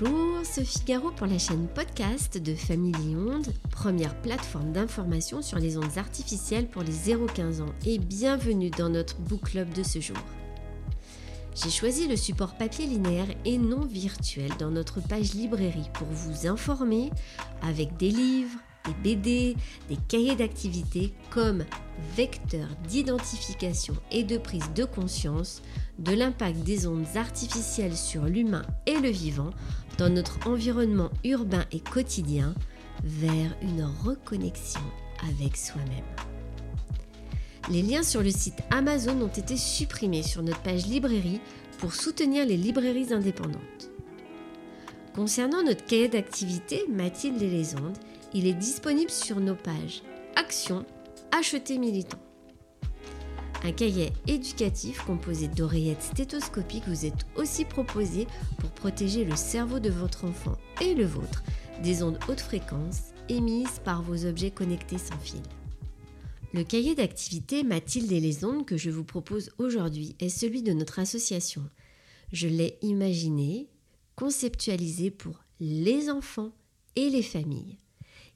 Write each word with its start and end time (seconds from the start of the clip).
Bonjour, 0.00 0.44
Sophie 0.44 0.84
Garot 0.86 1.10
pour 1.12 1.26
la 1.26 1.38
chaîne 1.38 1.66
podcast 1.68 2.38
de 2.38 2.54
Family 2.54 3.16
Onde, 3.16 3.48
première 3.70 4.20
plateforme 4.20 4.72
d'information 4.72 5.40
sur 5.42 5.58
les 5.58 5.76
ondes 5.76 5.96
artificielles 5.96 6.68
pour 6.68 6.82
les 6.82 6.92
0-15 6.92 7.62
ans 7.62 7.74
et 7.86 7.98
bienvenue 7.98 8.70
dans 8.70 8.90
notre 8.90 9.18
book 9.20 9.50
club 9.50 9.72
de 9.72 9.82
ce 9.82 10.00
jour. 10.00 10.18
J'ai 11.54 11.70
choisi 11.70 12.06
le 12.06 12.16
support 12.16 12.56
papier 12.56 12.86
linéaire 12.86 13.28
et 13.44 13.58
non 13.58 13.80
virtuel 13.80 14.50
dans 14.58 14.70
notre 14.70 15.00
page 15.00 15.34
librairie 15.34 15.90
pour 15.94 16.08
vous 16.08 16.46
informer 16.46 17.10
avec 17.62 17.96
des 17.96 18.10
livres, 18.10 18.58
des 19.02 19.14
BD, 19.14 19.56
des 19.88 19.98
cahiers 20.08 20.36
d'activités 20.36 21.12
comme 21.30 21.64
vecteur 22.16 22.68
d'identification 22.88 23.94
et 24.10 24.24
de 24.24 24.38
prise 24.38 24.70
de 24.74 24.84
conscience 24.84 25.62
de 25.98 26.12
l'impact 26.12 26.58
des 26.60 26.86
ondes 26.86 27.06
artificielles 27.16 27.96
sur 27.96 28.24
l'humain 28.24 28.62
et 28.86 28.98
le 28.98 29.08
vivant 29.08 29.50
dans 29.98 30.08
notre 30.08 30.46
environnement 30.46 31.10
urbain 31.24 31.64
et 31.72 31.80
quotidien 31.80 32.54
vers 33.02 33.56
une 33.62 33.84
reconnexion 34.04 34.80
avec 35.28 35.56
soi-même. 35.56 36.04
Les 37.70 37.82
liens 37.82 38.02
sur 38.02 38.22
le 38.22 38.30
site 38.30 38.62
Amazon 38.70 39.20
ont 39.20 39.26
été 39.28 39.56
supprimés 39.56 40.22
sur 40.22 40.42
notre 40.42 40.62
page 40.62 40.86
librairie 40.86 41.40
pour 41.78 41.94
soutenir 41.94 42.46
les 42.46 42.56
librairies 42.56 43.12
indépendantes. 43.12 43.90
Concernant 45.14 45.62
notre 45.62 45.84
cahier 45.84 46.08
d'activité 46.08 46.84
Mathilde 46.88 47.42
et 47.42 47.50
les 47.50 47.74
ondes, 47.74 47.98
il 48.34 48.46
est 48.46 48.54
disponible 48.54 49.10
sur 49.10 49.40
nos 49.40 49.54
pages 49.54 50.02
Action, 50.36 50.84
Acheter 51.32 51.78
militant. 51.78 52.18
Un 53.64 53.72
cahier 53.72 54.12
éducatif 54.26 55.00
composé 55.04 55.48
d'oreillettes 55.48 56.02
stéthoscopiques 56.02 56.86
vous 56.86 57.06
est 57.06 57.26
aussi 57.36 57.64
proposé 57.64 58.26
pour 58.58 58.70
protéger 58.70 59.24
le 59.24 59.34
cerveau 59.34 59.80
de 59.80 59.90
votre 59.90 60.24
enfant 60.24 60.56
et 60.80 60.94
le 60.94 61.04
vôtre 61.04 61.42
des 61.82 62.02
ondes 62.02 62.18
haute 62.28 62.40
fréquence 62.40 63.12
émises 63.28 63.80
par 63.84 64.02
vos 64.02 64.26
objets 64.26 64.50
connectés 64.50 64.98
sans 64.98 65.18
fil. 65.18 65.42
Le 66.54 66.64
cahier 66.64 66.94
d'activité 66.94 67.62
Mathilde 67.62 68.12
et 68.12 68.20
les 68.20 68.44
ondes 68.44 68.64
que 68.64 68.76
je 68.76 68.90
vous 68.90 69.04
propose 69.04 69.50
aujourd'hui 69.58 70.16
est 70.20 70.30
celui 70.30 70.62
de 70.62 70.72
notre 70.72 70.98
association. 70.98 71.62
Je 72.32 72.48
l'ai 72.48 72.78
imaginé, 72.82 73.68
conceptualisé 74.16 75.10
pour 75.10 75.44
les 75.60 76.10
enfants 76.10 76.52
et 76.96 77.10
les 77.10 77.22
familles. 77.22 77.76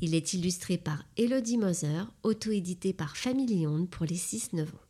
Il 0.00 0.14
est 0.14 0.34
illustré 0.34 0.76
par 0.76 1.04
Elodie 1.16 1.56
Moser, 1.56 2.02
auto-édité 2.22 2.92
par 2.92 3.16
Family 3.16 3.66
Onde 3.66 3.88
pour 3.88 4.04
les 4.04 4.16
6-9 4.16 4.64
ans. 4.64 4.86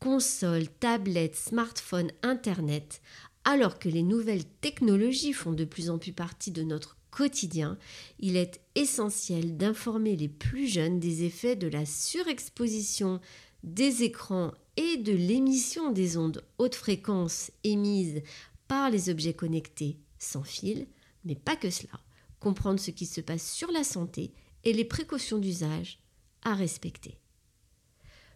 Console, 0.00 0.68
tablette, 0.68 1.36
smartphone, 1.36 2.10
internet, 2.22 3.02
alors 3.44 3.78
que 3.78 3.90
les 3.90 4.02
nouvelles 4.02 4.44
technologies 4.44 5.34
font 5.34 5.52
de 5.52 5.64
plus 5.64 5.90
en 5.90 5.98
plus 5.98 6.12
partie 6.12 6.50
de 6.50 6.62
notre 6.62 6.96
quotidien, 7.10 7.78
il 8.18 8.36
est 8.36 8.60
essentiel 8.74 9.56
d'informer 9.56 10.16
les 10.16 10.28
plus 10.28 10.66
jeunes 10.66 10.98
des 10.98 11.24
effets 11.24 11.56
de 11.56 11.68
la 11.68 11.84
surexposition 11.84 13.20
des 13.62 14.02
écrans 14.02 14.52
et 14.76 14.96
de 14.96 15.12
l'émission 15.12 15.92
des 15.92 16.16
ondes 16.16 16.42
haute 16.58 16.74
fréquence 16.74 17.50
émises 17.62 18.22
par 18.66 18.90
les 18.90 19.10
objets 19.10 19.34
connectés 19.34 19.98
sans 20.18 20.42
fil, 20.42 20.86
mais 21.24 21.36
pas 21.36 21.56
que 21.56 21.70
cela 21.70 22.00
comprendre 22.44 22.78
ce 22.78 22.90
qui 22.90 23.06
se 23.06 23.22
passe 23.22 23.50
sur 23.50 23.72
la 23.72 23.84
santé 23.84 24.30
et 24.64 24.74
les 24.74 24.84
précautions 24.84 25.38
d'usage 25.38 25.98
à 26.42 26.54
respecter. 26.54 27.16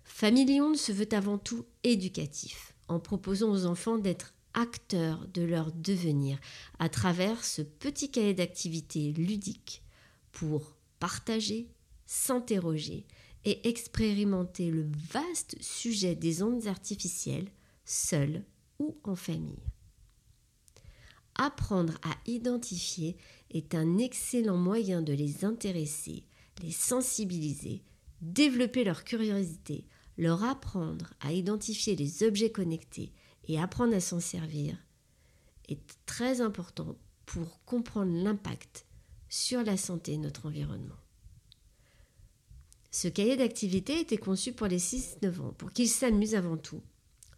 Familion 0.03 0.75
se 0.75 0.92
veut 0.92 1.12
avant 1.12 1.37
tout 1.37 1.67
éducatif, 1.84 2.75
en 2.89 3.01
proposant 3.01 3.51
aux 3.51 3.67
enfants 3.67 3.98
d'être 3.98 4.33
acteurs 4.55 5.29
de 5.29 5.42
leur 5.42 5.73
devenir 5.73 6.39
à 6.79 6.89
travers 6.89 7.45
ce 7.45 7.61
petit 7.61 8.11
cahier 8.11 8.33
d'activités 8.33 9.12
ludiques 9.12 9.83
pour 10.33 10.75
partager, 11.01 11.69
s'interroger 12.07 13.07
et 13.45 13.69
expérimenter 13.69 14.70
le 14.70 14.90
vaste 15.13 15.61
sujet 15.61 16.14
des 16.14 16.42
ondes 16.42 16.67
artificielles, 16.67 17.51
seuls 17.85 18.42
ou 18.79 18.96
en 19.05 19.14
famille. 19.14 19.63
Apprendre 21.35 21.98
à 22.02 22.17
identifier 22.27 23.19
est 23.51 23.75
un 23.75 23.98
excellent 23.98 24.57
moyen 24.57 25.03
de 25.03 25.13
les 25.13 25.45
intéresser, 25.45 26.25
les 26.63 26.73
sensibiliser, 26.73 27.83
développer 28.20 28.85
leur 28.85 29.05
curiosité, 29.05 29.86
leur 30.17 30.45
apprendre 30.45 31.14
à 31.20 31.33
identifier 31.33 31.97
les 31.97 32.23
objets 32.23 32.51
connectés 32.51 33.13
et 33.47 33.58
apprendre 33.58 33.95
à 33.95 34.01
s'en 34.01 34.20
servir 34.20 34.77
est 35.69 35.81
très 36.07 36.41
important 36.41 36.97
pour 37.27 37.63
comprendre 37.64 38.13
l'impact 38.13 38.87
sur 39.29 39.63
la 39.63 39.77
santé 39.77 40.17
de 40.17 40.23
notre 40.23 40.47
environnement. 40.47 40.97
Ce 42.91 43.08
cahier 43.08 43.37
d'activité 43.37 44.01
était 44.01 44.17
conçu 44.17 44.53
pour 44.53 44.67
les 44.67 44.79
6-9 44.79 45.41
ans, 45.41 45.53
pour 45.53 45.73
qu'ils 45.73 45.91
s'amusent 45.91 46.35
avant 46.35 46.57
tout, 46.57 46.83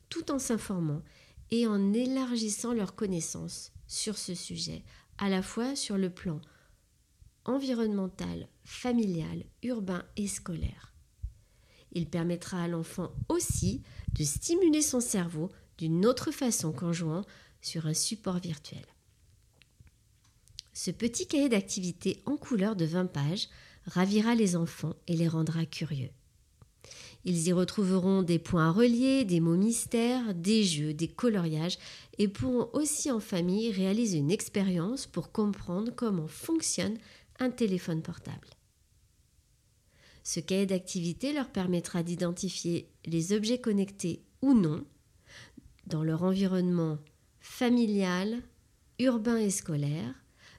tout 0.08 0.30
en 0.30 0.38
s'informant 0.38 1.02
et 1.50 1.66
en 1.66 1.92
élargissant 1.92 2.72
leurs 2.72 2.94
connaissances 2.94 3.72
sur 3.88 4.16
ce 4.16 4.34
sujet, 4.36 4.84
à 5.20 5.28
la 5.28 5.42
fois 5.42 5.76
sur 5.76 5.98
le 5.98 6.10
plan 6.10 6.40
environnemental, 7.44 8.48
familial, 8.64 9.44
urbain 9.62 10.04
et 10.16 10.26
scolaire. 10.26 10.94
Il 11.92 12.08
permettra 12.08 12.62
à 12.62 12.68
l'enfant 12.68 13.12
aussi 13.28 13.82
de 14.14 14.24
stimuler 14.24 14.82
son 14.82 15.00
cerveau 15.00 15.50
d'une 15.78 16.06
autre 16.06 16.30
façon 16.30 16.72
qu'en 16.72 16.92
jouant 16.92 17.24
sur 17.60 17.86
un 17.86 17.94
support 17.94 18.38
virtuel. 18.38 18.84
Ce 20.72 20.90
petit 20.90 21.26
cahier 21.26 21.48
d'activité 21.48 22.22
en 22.24 22.36
couleur 22.36 22.74
de 22.74 22.86
20 22.86 23.06
pages 23.06 23.48
ravira 23.86 24.34
les 24.34 24.56
enfants 24.56 24.94
et 25.06 25.16
les 25.16 25.28
rendra 25.28 25.66
curieux. 25.66 26.10
Ils 27.24 27.48
y 27.48 27.52
retrouveront 27.52 28.22
des 28.22 28.38
points 28.38 28.68
à 28.68 28.72
relier, 28.72 29.24
des 29.24 29.40
mots 29.40 29.56
mystères, 29.56 30.34
des 30.34 30.64
jeux, 30.64 30.94
des 30.94 31.08
coloriages 31.08 31.78
et 32.18 32.28
pourront 32.28 32.70
aussi 32.72 33.10
en 33.10 33.20
famille 33.20 33.70
réaliser 33.70 34.18
une 34.18 34.30
expérience 34.30 35.06
pour 35.06 35.30
comprendre 35.30 35.92
comment 35.94 36.28
fonctionne 36.28 36.96
un 37.38 37.50
téléphone 37.50 38.02
portable. 38.02 38.48
Ce 40.22 40.40
cahier 40.40 40.66
d'activité 40.66 41.32
leur 41.32 41.50
permettra 41.50 42.02
d'identifier 42.02 42.90
les 43.04 43.32
objets 43.32 43.60
connectés 43.60 44.22
ou 44.42 44.54
non 44.54 44.84
dans 45.86 46.02
leur 46.02 46.22
environnement 46.22 46.98
familial, 47.40 48.42
urbain 48.98 49.38
et 49.38 49.50
scolaire, 49.50 50.14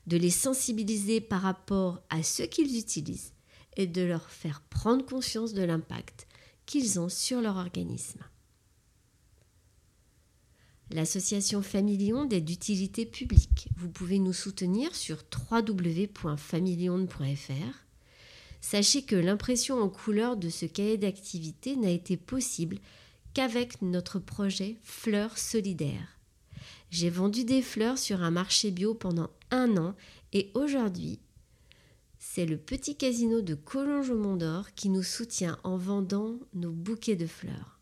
de 0.08 0.18
les 0.18 0.32
sensibiliser 0.32 1.22
par 1.22 1.42
rapport 1.42 2.02
à 2.10 2.24
ce 2.24 2.44
qu'ils 2.44 2.78
utilisent 2.78 3.34
et 3.78 3.88
de 3.88 4.02
leur 4.02 4.30
faire 4.30 4.62
prendre 4.70 5.06
conscience 5.06 5.54
de 5.54 5.64
l'impact 5.64 6.28
qu'ils 6.66 7.00
ont 7.00 7.10
sur 7.10 7.42
leur 7.42 7.58
organisme. 7.58 8.22
L'association 10.94 11.62
Familionde 11.62 12.34
est 12.34 12.42
d'utilité 12.42 13.06
publique. 13.06 13.70
Vous 13.78 13.90
pouvez 13.90 14.20
nous 14.20 14.34
soutenir 14.34 14.94
sur 14.94 15.24
www.familionde.fr. 15.52 17.86
Sachez 18.60 19.04
que 19.04 19.16
l'impression 19.16 19.82
en 19.82 19.90
couleur 19.90 20.36
de 20.36 20.50
ce 20.50 20.66
cahier 20.66 20.98
d'activité 20.98 21.78
n'a 21.78 21.90
été 21.90 22.18
possible 22.18 22.78
qu'avec 23.34 23.82
notre 23.82 24.20
projet 24.20 24.76
Fleurs 24.84 25.38
solidaires. 25.38 26.20
J'ai 26.90 27.10
vendu 27.10 27.46
des 27.46 27.62
fleurs 27.62 27.98
sur 27.98 28.22
un 28.22 28.32
marché 28.32 28.70
bio 28.70 28.94
pendant 28.94 29.30
un 29.50 29.78
an 29.78 29.96
et 30.34 30.52
aujourd'hui, 30.54 31.20
c'est 32.34 32.46
le 32.46 32.56
petit 32.56 32.96
casino 32.96 33.42
de 33.42 33.56
Collonges 33.56 34.10
au 34.10 34.18
Mont 34.18 34.38
d'Or 34.38 34.74
qui 34.74 34.88
nous 34.88 35.04
soutient 35.04 35.60
en 35.66 35.76
vendant 35.76 36.40
nos 36.54 36.72
bouquets 36.72 37.18
de 37.18 37.28
fleurs. 37.28 37.82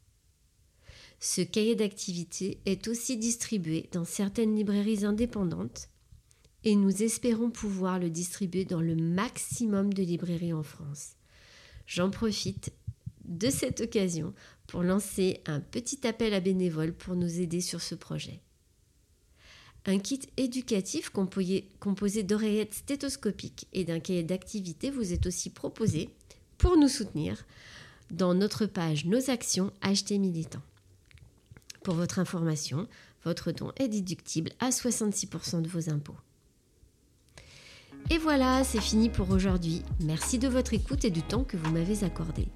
Ce 1.19 1.41
cahier 1.41 1.75
d'activité 1.75 2.59
est 2.66 2.87
aussi 2.87 3.17
distribué 3.17 3.90
dans 3.91 4.05
certaines 4.05 4.55
librairies 4.55 5.05
indépendantes 5.05 5.90
et 6.63 6.75
nous 6.75 7.03
espérons 7.03 7.51
pouvoir 7.51 7.99
le 7.99 8.09
distribuer 8.09 8.66
dans 8.66 8.81
le 8.81 8.96
maximum 8.96 9.93
de 9.93 10.01
librairies 10.01 10.53
en 10.53 10.63
France. 10.63 11.11
J'en 11.85 12.09
profite 12.09 12.73
de 13.25 13.52
cette 13.52 13.81
occasion 13.81 14.34
pour 14.66 14.81
lancer 14.81 15.41
un 15.45 15.59
petit 15.59 16.07
appel 16.07 16.34
à 16.34 16.40
bénévoles 16.40 16.93
pour 16.93 17.16
nous 17.16 17.40
aider 17.40 17.61
sur 17.61 17.81
ce 17.81 17.93
projet. 17.93 18.41
Un 19.90 19.97
kit 19.97 20.22
éducatif 20.38 21.09
composé, 21.09 22.22
d'oreillettes 22.22 22.76
stéthoscopiques 22.76 23.66
et 23.74 23.86
d'un 23.86 24.00
cahier 24.00 24.22
d'activité 24.22 24.91
vous 24.91 25.14
est 25.14 25.26
aussi 25.26 25.50
proposé 25.50 26.12
pour 26.59 26.78
nous 26.78 26.88
soutenir 26.88 27.44
dans 28.12 28.36
notre 28.36 28.68
page 28.68 29.06
Nos 29.06 29.32
actions 29.32 29.74
acheter 29.82 30.20
militant. 30.20 30.62
Pour 31.84 31.96
votre 31.96 32.20
information, 32.20 32.88
votre 33.24 33.52
don 33.52 33.72
est 33.78 33.88
déductible 33.88 34.52
à 34.59 34.70
66% 34.70 35.64
de 35.64 35.68
vos 35.68 35.90
impôts. 35.90 36.18
Et 38.12 38.20
voilà, 38.20 38.64
c'est 38.64 38.82
fini 38.82 39.09
pour 39.09 39.32
aujourd'hui. 39.32 39.82
Merci 40.02 40.38
de 40.38 40.47
votre 40.47 40.76
écoute 40.76 41.03
et 41.03 41.09
du 41.09 41.24
temps 41.24 41.44
que 41.44 41.58
vous 41.58 41.72
m'avez 41.72 42.03
accordé. 42.03 42.47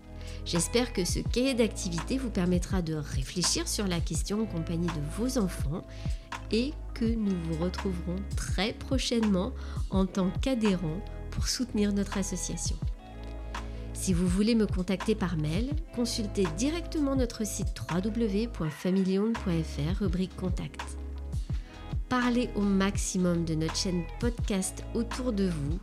J'espère 0.46 0.94
que 0.94 1.06
ce 1.06 1.20
cahier 1.20 1.54
d'activité 1.54 2.18
vous 2.18 2.30
permettra 2.30 2.82
de 2.82 2.94
réfléchir 2.94 3.68
sur 3.68 3.88
la 3.88 4.00
question 4.00 4.42
en 4.42 4.46
compagnie 4.46 4.88
de 4.88 5.02
vos 5.18 5.38
enfants 5.38 5.86
et 6.52 6.74
que 6.94 7.06
nous 7.06 7.36
vous 7.44 7.64
retrouverons 7.64 8.18
très 8.36 8.74
prochainement 8.74 9.54
en 9.90 10.06
tant 10.06 10.30
qu'adhérents 10.42 11.02
pour 11.32 11.48
soutenir 11.48 11.94
notre 11.94 12.18
association. 12.18 12.76
Si 13.94 14.14
vous 14.14 14.28
voulez 14.28 14.54
me 14.54 14.68
contacter 14.68 15.16
par 15.16 15.38
mail, 15.38 15.72
consultez 15.96 16.46
directement 16.58 17.16
notre 17.16 17.46
site 17.46 17.74
www.familionde.fr, 17.90 20.00
rubrique 20.00 20.36
Contact. 20.36 20.82
Parlez 22.10 22.50
au 22.56 22.62
maximum 22.62 23.46
de 23.46 23.56
notre 23.56 23.76
chaîne 23.76 24.04
podcast 24.20 24.84
autour 24.94 25.32
de 25.32 25.48
vous 25.48 25.80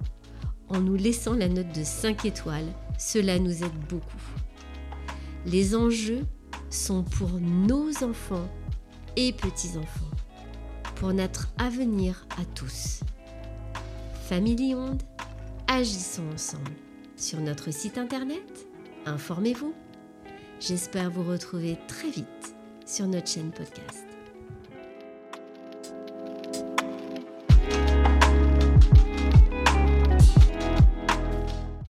en 0.68 0.80
nous 0.80 0.96
laissant 0.96 1.34
la 1.34 1.48
note 1.48 1.74
de 1.74 1.82
5 1.82 2.24
étoiles, 2.24 2.72
cela 3.00 3.38
nous 3.38 3.64
aide 3.64 3.78
beaucoup. 3.88 4.04
Les 5.46 5.74
enjeux 5.74 6.26
sont 6.68 7.02
pour 7.02 7.30
nos 7.40 7.90
enfants 8.04 8.48
et 9.16 9.32
petits-enfants, 9.32 10.10
pour 10.96 11.14
notre 11.14 11.48
avenir 11.58 12.26
à 12.38 12.44
tous. 12.54 13.00
Famille 14.28 14.74
Onde, 14.74 15.02
agissons 15.66 16.28
ensemble. 16.32 16.72
Sur 17.16 17.40
notre 17.40 17.72
site 17.72 17.96
internet, 17.96 18.66
informez-vous. 19.06 19.74
J'espère 20.60 21.10
vous 21.10 21.24
retrouver 21.24 21.78
très 21.88 22.10
vite 22.10 22.54
sur 22.84 23.06
notre 23.06 23.28
chaîne 23.28 23.50
podcast. 23.50 24.09